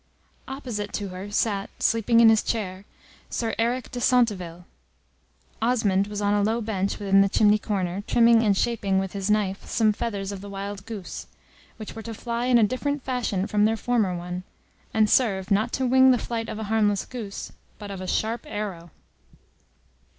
Opposite 0.47 0.93
to 0.93 1.09
her 1.09 1.29
sat, 1.29 1.69
sleeping 1.77 2.21
in 2.21 2.29
his 2.29 2.41
chair, 2.41 2.85
Sir 3.29 3.53
Eric 3.59 3.91
de 3.91 4.01
Centeville; 4.01 4.65
Osmond 5.61 6.07
was 6.07 6.23
on 6.23 6.33
a 6.33 6.41
low 6.41 6.59
bench 6.59 6.97
within 6.97 7.21
the 7.21 7.29
chimney 7.29 7.59
corner, 7.59 8.01
trimming 8.07 8.41
and 8.41 8.57
shaping 8.57 8.97
with 8.97 9.13
his 9.13 9.29
knife 9.29 9.63
some 9.67 9.93
feathers 9.93 10.31
of 10.31 10.41
the 10.41 10.49
wild 10.49 10.87
goose, 10.87 11.27
which 11.77 11.95
were 11.95 12.01
to 12.01 12.15
fly 12.15 12.45
in 12.45 12.57
a 12.57 12.63
different 12.63 13.03
fashion 13.03 13.45
from 13.45 13.65
their 13.65 13.77
former 13.77 14.15
one, 14.17 14.41
and 14.91 15.07
serve, 15.07 15.51
not 15.51 15.71
to 15.73 15.85
wing 15.85 16.09
the 16.09 16.17
flight 16.17 16.49
of 16.49 16.57
a 16.57 16.63
harmless 16.63 17.05
goose, 17.05 17.51
but 17.77 17.91
of 17.91 18.01
a 18.01 18.07
sharp 18.07 18.43
arrow. 18.47 18.89